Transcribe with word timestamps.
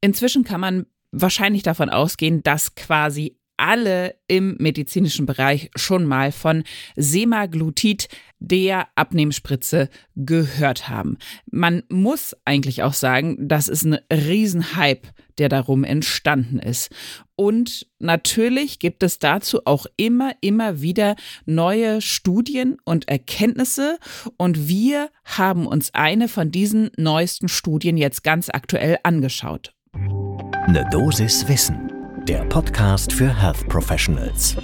Inzwischen 0.00 0.44
kann 0.44 0.60
man 0.60 0.86
wahrscheinlich 1.12 1.62
davon 1.62 1.90
ausgehen, 1.90 2.42
dass 2.42 2.74
quasi 2.74 3.36
alle 3.60 4.14
im 4.26 4.56
medizinischen 4.58 5.26
Bereich 5.26 5.70
schon 5.76 6.06
mal 6.06 6.32
von 6.32 6.64
Semaglutid, 6.96 8.08
der 8.38 8.88
Abnehmspritze, 8.94 9.90
gehört 10.16 10.88
haben. 10.88 11.18
Man 11.50 11.82
muss 11.90 12.34
eigentlich 12.46 12.82
auch 12.82 12.94
sagen, 12.94 13.36
das 13.48 13.68
ist 13.68 13.84
ein 13.84 13.98
Riesenhype, 14.10 15.08
der 15.36 15.50
darum 15.50 15.84
entstanden 15.84 16.58
ist. 16.58 16.90
Und 17.36 17.86
natürlich 17.98 18.78
gibt 18.78 19.02
es 19.02 19.18
dazu 19.18 19.60
auch 19.66 19.84
immer, 19.96 20.32
immer 20.40 20.80
wieder 20.80 21.16
neue 21.44 22.00
Studien 22.00 22.78
und 22.84 23.08
Erkenntnisse. 23.08 23.98
Und 24.38 24.68
wir 24.68 25.10
haben 25.24 25.66
uns 25.66 25.92
eine 25.92 26.28
von 26.28 26.50
diesen 26.50 26.90
neuesten 26.96 27.48
Studien 27.48 27.98
jetzt 27.98 28.24
ganz 28.24 28.48
aktuell 28.48 28.98
angeschaut. 29.02 29.74
Eine 30.52 30.88
Dosis 30.90 31.48
Wissen 31.48 31.90
der 32.28 32.44
Podcast 32.44 33.12
für 33.12 33.34
Health 33.42 33.66
Professionals. 33.68 34.56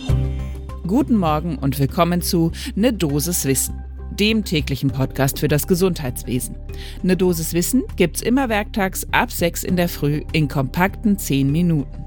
Guten 0.86 1.16
Morgen 1.16 1.56
und 1.58 1.78
willkommen 1.78 2.20
zu 2.20 2.52
Ne 2.74 2.92
Dosis 2.92 3.44
Wissen, 3.46 3.82
dem 4.10 4.44
täglichen 4.44 4.90
Podcast 4.90 5.38
für 5.38 5.48
das 5.48 5.66
Gesundheitswesen. 5.66 6.56
Ne 7.02 7.16
Dosis 7.16 7.54
Wissen 7.54 7.84
gibt's 7.96 8.20
immer 8.20 8.48
werktags 8.48 9.06
ab 9.12 9.32
6 9.32 9.64
in 9.64 9.76
der 9.76 9.88
Früh 9.88 10.22
in 10.32 10.48
kompakten 10.48 11.18
10 11.18 11.50
Minuten. 11.50 12.04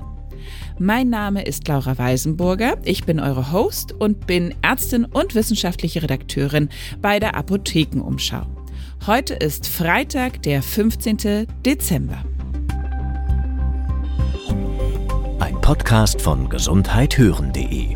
Mein 0.77 1.09
Name 1.09 1.43
ist 1.43 1.67
Laura 1.67 1.97
Weisenburger, 1.97 2.77
ich 2.83 3.05
bin 3.05 3.19
eure 3.19 3.51
Host 3.51 3.91
und 3.93 4.27
bin 4.27 4.53
Ärztin 4.61 5.05
und 5.05 5.35
wissenschaftliche 5.35 6.03
Redakteurin 6.03 6.69
bei 7.01 7.19
der 7.19 7.35
Apothekenumschau. 7.35 8.45
Heute 9.07 9.33
ist 9.33 9.67
Freitag, 9.67 10.43
der 10.43 10.61
15. 10.61 11.47
Dezember. 11.65 12.23
Podcast 15.69 16.19
von 16.19 16.49
gesundheithören.de 16.49 17.95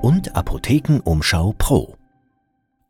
und 0.00 0.34
Apothekenumschau 0.34 1.54
Pro. 1.58 1.98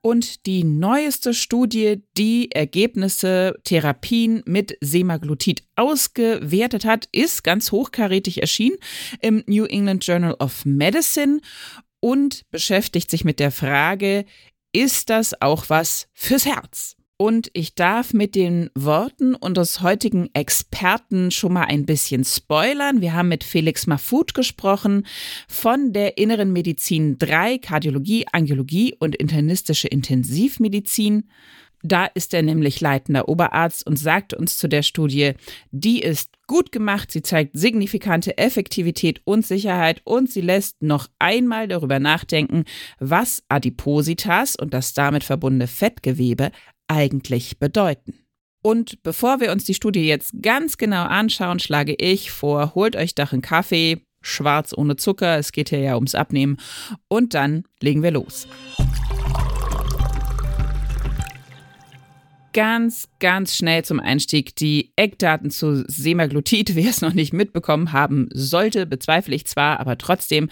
Und 0.00 0.46
die 0.46 0.62
neueste 0.62 1.34
Studie, 1.34 2.04
die 2.16 2.52
Ergebnisse 2.52 3.56
Therapien 3.64 4.44
mit 4.46 4.78
Semaglutid 4.80 5.64
ausgewertet 5.74 6.84
hat, 6.84 7.08
ist 7.10 7.42
ganz 7.42 7.72
hochkarätig 7.72 8.41
erschienen 8.42 8.77
im 9.20 9.42
New 9.48 9.64
England 9.64 10.06
Journal 10.06 10.34
of 10.34 10.64
Medicine 10.64 11.41
und 11.98 12.48
beschäftigt 12.52 13.10
sich 13.10 13.24
mit 13.24 13.41
der 13.41 13.50
Frage, 13.50 14.24
ist 14.72 15.10
das 15.10 15.42
auch 15.42 15.69
was 15.69 16.06
fürs 16.14 16.47
Herz? 16.47 16.94
Und 17.16 17.48
ich 17.52 17.76
darf 17.76 18.12
mit 18.12 18.34
den 18.34 18.70
Worten 18.74 19.36
unseres 19.36 19.82
heutigen 19.82 20.30
Experten 20.34 21.30
schon 21.30 21.52
mal 21.52 21.66
ein 21.66 21.86
bisschen 21.86 22.24
spoilern. 22.24 23.00
Wir 23.00 23.12
haben 23.12 23.28
mit 23.28 23.44
Felix 23.44 23.86
Mahfoud 23.86 24.34
gesprochen 24.34 25.06
von 25.46 25.92
der 25.92 26.18
Inneren 26.18 26.52
Medizin 26.52 27.16
3, 27.18 27.58
Kardiologie, 27.58 28.26
Angiologie 28.32 28.96
und 28.98 29.14
internistische 29.14 29.86
Intensivmedizin. 29.86 31.28
Da 31.86 32.06
ist 32.06 32.34
er 32.34 32.42
nämlich 32.42 32.80
leitender 32.80 33.28
Oberarzt 33.28 33.86
und 33.86 33.98
sagt 33.98 34.32
uns 34.32 34.56
zu 34.56 34.68
der 34.68 34.82
Studie, 34.82 35.34
die 35.70 36.00
ist 36.00 36.32
gut 36.46 36.72
gemacht, 36.72 37.12
sie 37.12 37.20
zeigt 37.20 37.56
signifikante 37.56 38.38
Effektivität 38.38 39.20
und 39.24 39.46
Sicherheit 39.46 40.00
und 40.04 40.30
sie 40.30 40.40
lässt 40.40 40.82
noch 40.82 41.08
einmal 41.18 41.68
darüber 41.68 41.98
nachdenken, 42.00 42.64
was 42.98 43.42
Adipositas 43.48 44.56
und 44.56 44.72
das 44.72 44.94
damit 44.94 45.24
verbundene 45.24 45.66
Fettgewebe 45.66 46.50
eigentlich 46.88 47.58
bedeuten. 47.58 48.14
Und 48.62 49.02
bevor 49.02 49.40
wir 49.40 49.52
uns 49.52 49.64
die 49.64 49.74
Studie 49.74 50.06
jetzt 50.06 50.32
ganz 50.40 50.78
genau 50.78 51.04
anschauen, 51.04 51.58
schlage 51.58 51.94
ich 51.98 52.30
vor, 52.30 52.74
holt 52.74 52.96
euch 52.96 53.14
doch 53.14 53.32
einen 53.32 53.42
Kaffee, 53.42 54.06
schwarz 54.22 54.72
ohne 54.74 54.96
Zucker, 54.96 55.38
es 55.38 55.52
geht 55.52 55.68
hier 55.68 55.80
ja 55.80 55.94
ums 55.96 56.14
Abnehmen, 56.14 56.56
und 57.08 57.34
dann 57.34 57.64
legen 57.80 58.02
wir 58.02 58.10
los. 58.10 58.48
Ganz, 62.54 63.09
ganz 63.19 63.56
schnell 63.56 63.84
zum 63.84 63.98
Einstieg 63.98 64.54
die 64.56 64.92
Eckdaten 64.94 65.50
zu 65.50 65.84
Semaglutid. 65.88 66.76
Wer 66.76 66.88
es 66.88 67.00
noch 67.00 67.12
nicht 67.12 67.32
mitbekommen 67.32 67.92
haben 67.92 68.28
sollte, 68.32 68.86
bezweifle 68.86 69.34
ich 69.34 69.47
zwar, 69.47 69.80
aber 69.80 69.98
trotzdem, 69.98 70.48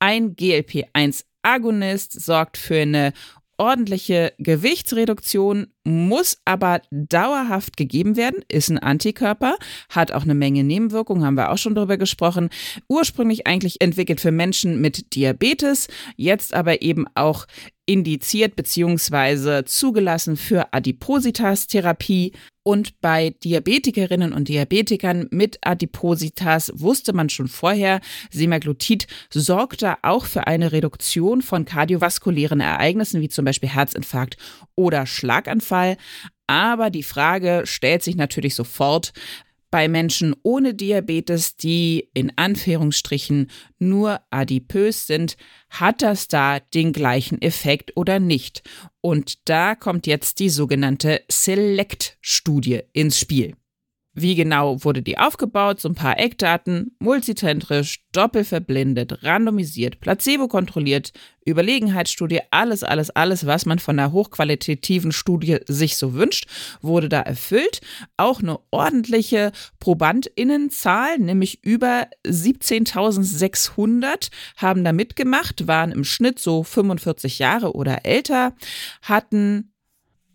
ein 0.00 0.34
GLP-1-Agonist 0.34 2.20
sorgt 2.20 2.58
für 2.58 2.82
eine 2.82 3.12
ordentliche 3.58 4.32
Gewichtsreduktion 4.38 5.68
muss 5.84 6.38
aber 6.44 6.80
dauerhaft 6.90 7.76
gegeben 7.76 8.16
werden, 8.16 8.42
ist 8.48 8.70
ein 8.70 8.78
Antikörper, 8.78 9.56
hat 9.88 10.12
auch 10.12 10.22
eine 10.22 10.34
Menge 10.34 10.64
Nebenwirkungen, 10.64 11.24
haben 11.24 11.36
wir 11.36 11.50
auch 11.50 11.58
schon 11.58 11.74
darüber 11.74 11.96
gesprochen. 11.96 12.48
Ursprünglich 12.88 13.46
eigentlich 13.46 13.80
entwickelt 13.80 14.20
für 14.20 14.32
Menschen 14.32 14.80
mit 14.80 15.14
Diabetes, 15.14 15.88
jetzt 16.16 16.54
aber 16.54 16.82
eben 16.82 17.06
auch 17.14 17.46
indiziert 17.86 18.56
bzw. 18.56 19.64
zugelassen 19.64 20.36
für 20.36 20.72
Adipositas-Therapie. 20.72 22.32
Und 22.66 22.98
bei 23.02 23.30
Diabetikerinnen 23.44 24.32
und 24.32 24.48
Diabetikern 24.48 25.28
mit 25.30 25.58
Adipositas 25.60 26.72
wusste 26.74 27.12
man 27.12 27.28
schon 27.28 27.46
vorher, 27.46 28.00
Semaglutid 28.30 29.06
sorgt 29.30 29.82
da 29.82 29.98
auch 30.00 30.24
für 30.24 30.46
eine 30.46 30.72
Reduktion 30.72 31.42
von 31.42 31.66
kardiovaskulären 31.66 32.60
Ereignissen 32.60 33.20
wie 33.20 33.28
zum 33.28 33.44
Beispiel 33.44 33.68
Herzinfarkt 33.68 34.38
oder 34.76 35.04
Schlaganfall. 35.04 35.98
Aber 36.46 36.88
die 36.88 37.02
Frage 37.02 37.62
stellt 37.64 38.02
sich 38.02 38.16
natürlich 38.16 38.54
sofort, 38.54 39.12
bei 39.74 39.88
Menschen 39.88 40.36
ohne 40.44 40.72
Diabetes, 40.72 41.56
die 41.56 42.08
in 42.14 42.30
Anführungsstrichen 42.36 43.50
nur 43.80 44.20
adipös 44.30 45.08
sind, 45.08 45.36
hat 45.68 46.00
das 46.00 46.28
da 46.28 46.60
den 46.60 46.92
gleichen 46.92 47.42
Effekt 47.42 47.96
oder 47.96 48.20
nicht? 48.20 48.62
Und 49.00 49.48
da 49.48 49.74
kommt 49.74 50.06
jetzt 50.06 50.38
die 50.38 50.48
sogenannte 50.48 51.22
Select-Studie 51.28 52.82
ins 52.92 53.18
Spiel. 53.18 53.56
Wie 54.14 54.36
genau 54.36 54.84
wurde 54.84 55.02
die 55.02 55.18
aufgebaut? 55.18 55.80
So 55.80 55.88
ein 55.88 55.96
paar 55.96 56.18
Eckdaten. 56.18 56.96
Multizentrisch, 57.00 58.04
doppelverblindet, 58.12 59.24
randomisiert, 59.24 59.98
placebo-kontrolliert, 60.00 61.12
Überlegenheitsstudie, 61.44 62.40
alles, 62.50 62.84
alles, 62.84 63.10
alles, 63.10 63.44
was 63.44 63.66
man 63.66 63.80
von 63.80 63.98
einer 63.98 64.12
hochqualitativen 64.12 65.10
Studie 65.12 65.58
sich 65.66 65.96
so 65.96 66.14
wünscht, 66.14 66.46
wurde 66.80 67.08
da 67.08 67.20
erfüllt. 67.20 67.80
Auch 68.16 68.40
eine 68.40 68.60
ordentliche 68.70 69.50
ProbandInnenzahl, 69.80 71.18
nämlich 71.18 71.64
über 71.64 72.06
17.600 72.26 74.30
haben 74.56 74.84
da 74.84 74.92
mitgemacht, 74.92 75.66
waren 75.66 75.90
im 75.90 76.04
Schnitt 76.04 76.38
so 76.38 76.62
45 76.62 77.40
Jahre 77.40 77.74
oder 77.74 78.06
älter, 78.06 78.54
hatten 79.02 79.73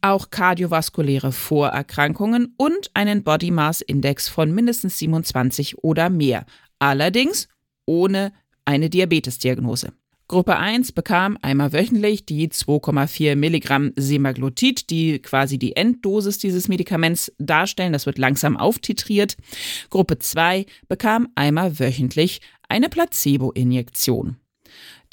auch 0.01 0.29
kardiovaskuläre 0.29 1.31
Vorerkrankungen 1.31 2.53
und 2.57 2.91
einen 2.93 3.23
Body 3.23 3.51
Mass 3.51 3.81
Index 3.81 4.29
von 4.29 4.51
mindestens 4.51 4.97
27 4.99 5.83
oder 5.83 6.09
mehr. 6.09 6.45
Allerdings 6.79 7.47
ohne 7.85 8.31
eine 8.65 8.89
Diabetesdiagnose. 8.89 9.93
Gruppe 10.29 10.57
1 10.57 10.91
bekam 10.91 11.39
einmal 11.41 11.73
wöchentlich 11.73 12.23
die 12.23 12.49
2,4 12.49 13.35
Milligramm 13.35 13.93
Semaglutid, 13.95 14.91
die 14.91 15.19
quasi 15.19 15.57
die 15.57 15.75
Enddosis 15.75 16.37
dieses 16.37 16.67
Medikaments 16.67 17.33
darstellen. 17.39 17.93
Das 17.93 18.05
wird 18.05 18.19
langsam 18.19 18.55
auftitriert. 18.55 19.37
Gruppe 19.89 20.19
2 20.19 20.67
bekam 20.87 21.29
einmal 21.33 21.79
wöchentlich 21.79 22.41
eine 22.67 22.89
Placebo-Injektion. 22.89 24.37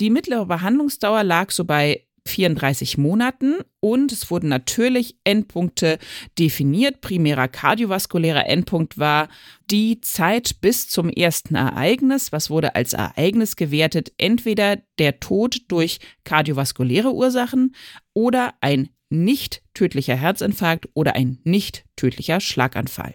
Die 0.01 0.11
mittlere 0.11 0.45
Behandlungsdauer 0.45 1.25
lag 1.25 1.51
so 1.51 1.65
bei 1.65 2.06
34 2.27 2.99
Monaten 2.99 3.57
und 3.81 4.13
es 4.13 4.31
wurden 4.31 4.49
natürlich 4.49 5.17
Endpunkte 5.25 5.99
definiert. 6.39 7.01
Primärer 7.01 7.49
kardiovaskulärer 7.49 8.47
Endpunkt 8.47 8.99
war 8.99 9.29
die 9.71 10.01
Zeit 10.01 10.61
bis 10.61 10.89
zum 10.89 11.09
ersten 11.09 11.55
Ereignis. 11.55 12.33
Was 12.33 12.51
wurde 12.51 12.75
als 12.75 12.93
Ereignis 12.93 13.57
gewertet? 13.57 14.13
Entweder 14.19 14.79
der 14.99 15.21
Tod 15.21 15.63
durch 15.69 15.99
kardiovaskuläre 16.25 17.13
Ursachen 17.13 17.75
oder 18.15 18.55
ein 18.61 18.91
nicht 19.09 19.63
tödlicher 19.75 20.17
Herzinfarkt 20.17 20.89
oder 20.95 21.15
ein 21.15 21.39
nicht 21.45 21.85
tödlicher 21.97 22.41
Schlaganfall. 22.41 23.15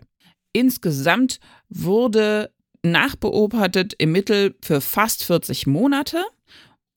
Insgesamt 0.53 1.39
wurde 1.69 2.51
nachbeobachtet 2.83 3.93
im 3.97 4.11
Mittel 4.11 4.55
für 4.61 4.81
fast 4.81 5.23
40 5.23 5.67
Monate 5.67 6.23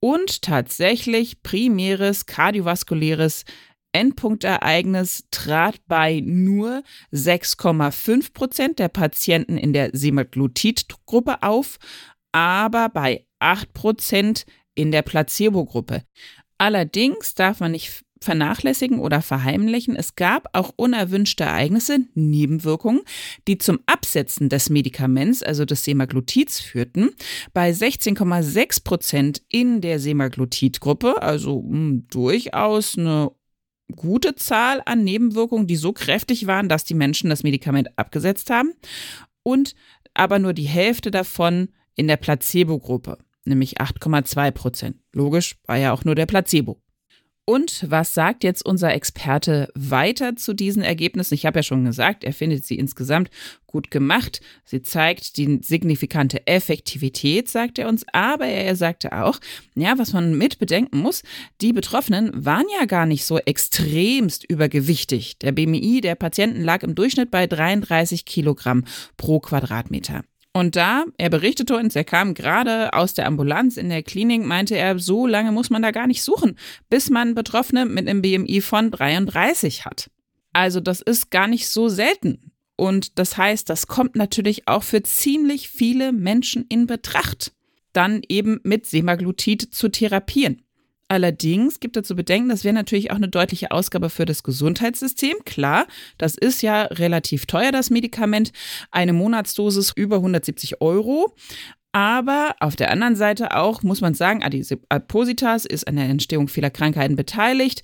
und 0.05 0.43
tatsächlich 0.43 1.43
primäres 1.43 2.27
kardiovaskuläres 2.27 3.47
Endpunktereignis 3.93 5.25
trat 5.31 5.81
bei 5.87 6.21
nur 6.23 6.83
6,5 7.11 8.35
Prozent 8.35 8.79
der 8.81 8.91
Patienten 8.91 9.56
in 9.56 9.73
der 9.73 9.93
Semaglutid-Gruppe 9.95 11.43
auf, 11.43 11.79
aber 12.33 12.91
bei 12.91 13.25
8 13.39 13.73
Prozent 13.73 14.45
in 14.75 14.93
der 14.93 15.01
Placebo-Gruppe. 15.01 16.03
Allerdings 16.59 17.33
darf 17.33 17.61
man 17.61 17.73
nicht 17.73 18.04
vernachlässigen 18.25 18.99
oder 18.99 19.23
verheimlichen. 19.23 19.94
Es 19.94 20.17
gab 20.17 20.49
auch 20.53 20.73
unerwünschte 20.76 21.44
Ereignisse, 21.44 22.00
Nebenwirkungen, 22.15 23.03
die 23.47 23.59
zum 23.59 23.79
Absetzen 23.87 24.49
des 24.49 24.71
Medikaments, 24.71 25.43
also 25.43 25.65
des 25.65 25.85
Semaglutids, 25.85 26.61
führten. 26.61 27.11
Bei 27.53 27.71
16,6 27.71 28.82
Prozent 28.82 29.43
in 29.49 29.81
der 29.81 30.00
Semaglutid-Gruppe, 30.00 31.23
also 31.23 31.62
mh, 31.62 31.71
hm, 31.71 32.06
durchaus 32.11 32.99
eine 32.99 33.31
gute 33.94 34.35
Zahl 34.35 34.82
an 34.87 35.05
Nebenwirkungen, 35.05 35.67
die 35.67 35.77
so 35.77 35.93
kräftig 35.93 36.47
waren, 36.47 36.69
dass 36.69 36.85
die 36.85 36.94
Menschen 36.94 37.31
das 37.31 37.43
Medikament 37.43 37.97
abgesetzt 37.99 38.50
haben. 38.50 38.73
Und 39.43 39.75
aber 40.15 40.38
nur 40.38 40.55
die 40.55 40.69
Hälfte 40.69 41.11
davon 41.11 41.69
in 41.97 42.09
der 42.09 42.17
Placebo-Gruppe, 42.17 43.19
nämlich 43.44 43.81
8,2 43.81 44.50
Prozent. 44.53 44.97
Logisch, 45.12 45.56
war 45.67 45.77
ja 45.77 45.93
auch 45.93 46.05
nur 46.05 46.15
der 46.15 46.27
Placebo. 46.27 46.81
Und 47.46 47.85
was 47.91 48.14
sagt 48.14 48.43
jetzt 48.43 48.64
unser 48.64 48.94
Experte 48.94 49.69
weiter 49.75 50.35
zu 50.35 50.55
diesen 50.55 50.82
Ergebnissen? 50.82 51.35
Ich 51.35 51.44
habe 51.44 51.58
ja 51.58 51.62
schon 51.62 51.85
gesagt, 51.85 52.25
er 52.25 52.32
findet 52.32 52.64
sie 52.64 52.79
insgesamt 52.79 53.29
gut 53.67 53.91
gemacht. 53.91 54.41
Sie 54.64 54.81
zeigt 54.81 55.37
die 55.37 55.58
signifikante 55.62 56.46
Effektivität, 56.46 57.50
sagt 57.50 57.79
er 57.79 57.88
uns. 57.88 58.06
Aber 58.12 58.46
er 58.46 58.76
sagte 58.76 59.12
auch, 59.12 59.41
ja, 59.75 59.99
was 59.99 60.14
man 60.14 60.38
mit 60.38 60.58
bedenken 60.58 60.99
muss, 60.99 61.23
die 61.61 61.75
Betroffenen 61.75 62.31
waren 62.35 62.67
ja 62.79 62.87
gar 62.87 63.05
nicht 63.05 63.26
so 63.26 63.38
extremst 63.38 64.44
übergewichtig. 64.49 65.38
Der 65.41 65.52
BMI 65.52 66.00
der 66.00 66.14
Patienten 66.14 66.62
lag 66.62 66.82
im 66.82 66.94
Durchschnitt 66.94 67.31
bei 67.31 67.46
33 67.46 68.25
Kilogramm 68.25 68.85
pro 69.19 69.41
Quadratmeter. 69.41 70.23
Und 70.56 70.77
da, 70.77 71.05
er 71.19 71.31
berichtete 71.31 71.77
uns, 71.77 71.97
er 71.97 72.05
kam 72.05 72.33
gerade 72.33 72.93
aus 72.93 73.12
der 73.12 73.27
Ambulanz 73.27 73.77
in 73.77 73.89
der 73.89 74.05
Klinik, 74.05 74.45
meinte 74.45 74.77
er, 74.77 75.01
so 75.01 75.27
lange 75.27 75.51
muss 75.51 75.69
man 75.69 75.83
da 75.83 75.91
gar 75.91 76.06
nicht 76.06 76.23
suchen, 76.23 76.56
bis 76.89 77.11
man 77.11 77.35
Betroffene 77.35 77.87
mit 77.87 78.09
einem 78.09 78.23
BMI 78.23 78.61
von 78.61 78.93
33 78.93 79.85
hat. 79.85 80.11
Also 80.53 80.79
das 80.79 81.01
ist 81.01 81.33
gar 81.33 81.49
nicht 81.49 81.69
so 81.69 81.89
selten. 81.89 82.53
Und 82.77 83.19
das 83.19 83.37
heißt, 83.37 83.69
das 83.69 83.89
kommt 83.89 84.15
natürlich 84.15 84.69
auch 84.69 84.85
für 84.85 85.03
ziemlich 85.03 85.69
viele 85.69 86.12
Menschen 86.12 86.65
in 86.69 86.87
Betracht, 86.87 87.53
dann 87.93 88.23
eben 88.29 88.61
mit 88.62 88.87
Semaglutid 88.87 89.75
zu 89.75 89.89
therapieren. 89.89 90.62
Allerdings 91.09 91.81
gibt 91.81 91.97
es 91.97 92.06
zu 92.06 92.17
bedenken, 92.17 92.49
das 92.49 92.65
wäre 92.65 92.75
natürlich 92.75 93.11
auch 93.11 93.17
eine 93.17 93.29
deutliche 93.29 93.71
Ausgabe 93.71 94.09
für 94.09 94.25
das 94.25 94.43
Gesundheitssystem. 94.43 95.37
Klar, 95.45 95.87
das 96.19 96.35
ist 96.37 96.62
ja 96.62 96.83
relativ 96.83 97.47
teuer, 97.47 97.73
das 97.73 97.91
Medikament. 97.91 98.53
Eine 98.91 99.12
Monatsdosis 99.12 99.93
über 99.95 100.17
170 100.17 100.81
Euro. 100.81 101.35
Aber 101.93 102.56
auf 102.59 102.75
der 102.75 102.91
anderen 102.91 103.17
Seite 103.17 103.55
auch 103.56 103.83
muss 103.83 104.01
man 104.01 104.15
sagen, 104.15 104.43
Adipositas 104.43 105.65
ist 105.65 105.87
an 105.87 105.97
der 105.97 106.06
Entstehung 106.06 106.49
vieler 106.49 106.71
Krankheiten 106.71 107.17
beteiligt. 107.17 107.83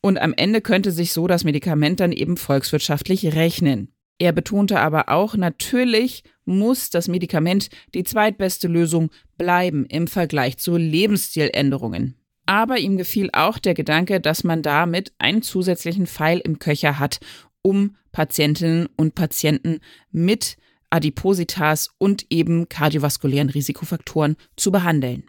Und 0.00 0.20
am 0.20 0.34
Ende 0.36 0.60
könnte 0.60 0.92
sich 0.92 1.12
so 1.12 1.26
das 1.26 1.44
Medikament 1.44 2.00
dann 2.00 2.12
eben 2.12 2.36
volkswirtschaftlich 2.36 3.34
rechnen. 3.34 3.92
Er 4.18 4.32
betonte 4.32 4.78
aber 4.78 5.08
auch, 5.08 5.36
natürlich 5.36 6.22
muss 6.44 6.90
das 6.90 7.08
Medikament 7.08 7.70
die 7.94 8.04
zweitbeste 8.04 8.68
Lösung 8.68 9.10
bleiben 9.38 9.86
im 9.86 10.06
Vergleich 10.06 10.58
zu 10.58 10.76
Lebensstiländerungen. 10.76 12.21
Aber 12.52 12.76
ihm 12.76 12.98
gefiel 12.98 13.30
auch 13.32 13.58
der 13.58 13.72
Gedanke, 13.72 14.20
dass 14.20 14.44
man 14.44 14.60
damit 14.60 15.14
einen 15.16 15.40
zusätzlichen 15.40 16.06
Pfeil 16.06 16.38
im 16.38 16.58
Köcher 16.58 16.98
hat, 16.98 17.18
um 17.62 17.96
Patientinnen 18.12 18.90
und 18.94 19.14
Patienten 19.14 19.80
mit 20.10 20.58
Adipositas 20.90 21.88
und 21.96 22.26
eben 22.28 22.68
kardiovaskulären 22.68 23.48
Risikofaktoren 23.48 24.36
zu 24.54 24.70
behandeln. 24.70 25.24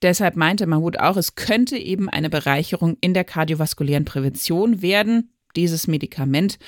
Deshalb 0.00 0.36
meinte 0.36 0.66
Mahmoud 0.66 0.98
auch, 0.98 1.18
es 1.18 1.34
könnte 1.34 1.76
eben 1.76 2.08
eine 2.08 2.30
Bereicherung 2.30 2.96
in 3.02 3.12
der 3.12 3.24
kardiovaskulären 3.24 4.06
Prävention 4.06 4.80
werden, 4.80 5.34
dieses 5.56 5.86
Medikament, 5.88 6.58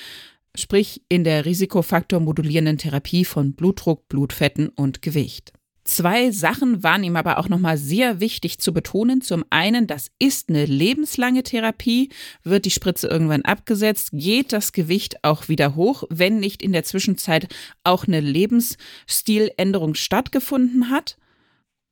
sprich 0.55 1.01
in 1.09 1.23
der 1.23 1.45
risikofaktormodulierenden 1.45 2.77
Therapie 2.77 3.25
von 3.25 3.53
Blutdruck, 3.55 4.07
Blutfetten 4.07 4.69
und 4.69 5.01
Gewicht. 5.01 5.51
Zwei 5.89 6.29
Sachen 6.29 6.83
waren 6.83 7.03
ihm 7.03 7.15
aber 7.15 7.39
auch 7.39 7.49
nochmal 7.49 7.75
sehr 7.75 8.19
wichtig 8.19 8.59
zu 8.59 8.73
betonen. 8.73 9.21
Zum 9.21 9.43
einen, 9.49 9.87
das 9.87 10.11
ist 10.19 10.49
eine 10.49 10.67
lebenslange 10.67 11.41
Therapie. 11.41 12.09
Wird 12.43 12.65
die 12.65 12.71
Spritze 12.71 13.07
irgendwann 13.07 13.41
abgesetzt, 13.41 14.11
geht 14.13 14.53
das 14.53 14.71
Gewicht 14.71 15.23
auch 15.23 15.49
wieder 15.49 15.73
hoch, 15.73 16.03
wenn 16.11 16.39
nicht 16.39 16.61
in 16.61 16.73
der 16.73 16.83
Zwischenzeit 16.83 17.47
auch 17.83 18.05
eine 18.05 18.19
Lebensstiländerung 18.19 19.95
stattgefunden 19.95 20.91
hat. 20.91 21.17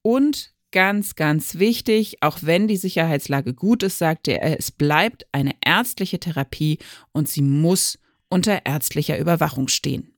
Und 0.03 0.53
ganz, 0.71 1.15
ganz 1.15 1.55
wichtig, 1.55 2.21
auch 2.21 2.37
wenn 2.43 2.67
die 2.67 2.77
Sicherheitslage 2.77 3.55
gut 3.55 3.81
ist, 3.81 3.97
sagte 3.97 4.39
er, 4.39 4.59
es 4.59 4.69
bleibt 4.69 5.25
eine 5.31 5.55
ärztliche 5.65 6.19
Therapie 6.19 6.77
und 7.13 7.29
sie 7.29 7.41
muss 7.41 7.97
unter 8.29 8.63
ärztlicher 8.63 9.17
Überwachung 9.17 9.67
stehen. 9.67 10.16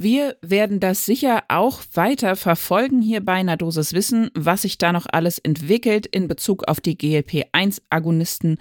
Wir 0.00 0.36
werden 0.42 0.78
das 0.78 1.06
sicher 1.06 1.42
auch 1.48 1.82
weiter 1.92 2.36
verfolgen 2.36 3.02
hier 3.02 3.20
bei 3.20 3.32
einer 3.32 3.56
Dosis 3.56 3.94
Wissen, 3.94 4.30
was 4.32 4.62
sich 4.62 4.78
da 4.78 4.92
noch 4.92 5.06
alles 5.10 5.40
entwickelt 5.40 6.06
in 6.06 6.28
Bezug 6.28 6.68
auf 6.68 6.80
die 6.80 6.96
GLP-1-Agonisten 6.96 8.58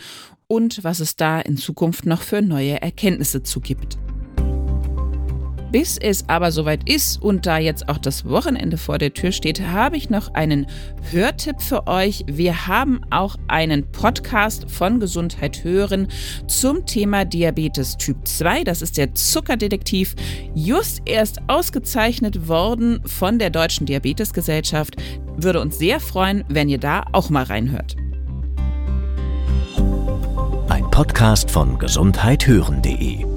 und 0.48 0.84
was 0.84 1.00
es 1.00 1.16
da 1.16 1.40
in 1.40 1.56
Zukunft 1.56 2.08
noch 2.08 2.24
für 2.24 2.42
neue 2.42 2.82
Erkenntnisse 2.82 3.44
zu 3.44 3.62
gibt. 3.62 4.00
Bis 5.72 5.98
es 5.98 6.28
aber 6.30 6.52
soweit 6.52 6.88
ist 6.90 7.22
und 7.22 7.46
da 7.46 7.58
jetzt 7.58 7.90
auch 7.90 7.98
das 7.98 8.26
Wochenende 8.26 8.78
vor 8.78 8.98
der 8.98 9.14
Tür 9.14 9.32
steht, 9.32 9.62
habe 9.62 9.98
ich 9.98 10.10
noch 10.10 10.34
einen 10.34 10.68
Hörtipp 11.12 11.62
für 11.62 11.88
euch. 11.88 12.24
Wir 12.26 12.68
haben 12.68 13.02
auch 13.10 13.36
einen 13.50 13.92
Podcast 13.92 14.72
von 14.72 15.00
Gesundheit 15.00 15.64
hören 15.64 16.08
zum 16.48 16.86
Thema 16.86 17.26
Diabetes 17.26 17.98
Typ 17.98 18.26
2. 18.26 18.64
Das 18.64 18.82
ist 18.82 18.98
der 18.98 19.14
Zuckerdetektiv, 19.14 20.16
just 20.56 21.02
erst 21.06 21.40
ausgezeichnet 21.48 22.48
worden 22.48 23.02
von 23.06 23.38
der 23.38 23.50
Deutschen 23.50 23.86
Diabetesgesellschaft. 23.86 24.96
Würde 25.36 25.60
uns 25.60 25.78
sehr 25.78 26.00
freuen, 26.00 26.46
wenn 26.48 26.70
ihr 26.70 26.80
da 26.80 27.04
auch 27.12 27.30
mal 27.30 27.44
reinhört. 27.44 27.98
Ein 30.70 30.90
Podcast 30.92 31.52
von 31.52 31.78
gesundheithören.de 31.78 33.37